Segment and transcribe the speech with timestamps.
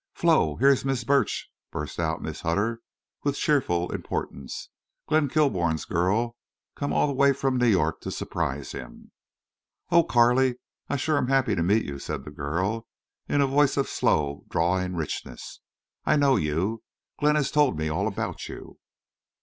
[0.15, 2.41] "Flo, here's Miss Burch," burst out Mrs.
[2.41, 2.81] Hutter,
[3.23, 4.69] with cheerful importance.
[5.07, 6.35] "Glenn Kilbourne's girl
[6.73, 9.11] come all the way from New York to surprise him!"
[9.91, 10.55] "Oh, Carley,
[10.89, 12.87] I'm shore happy to meet you!" said the girl,
[13.29, 15.59] in a voice of slow drawling richness.
[16.03, 16.81] "I know you.
[17.19, 18.79] Glenn has told me all about you."